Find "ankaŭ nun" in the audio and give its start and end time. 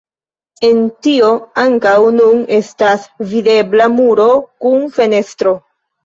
1.63-2.39